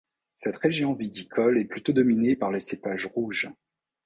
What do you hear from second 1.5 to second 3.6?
est plutôt dominée par les cépages rouges.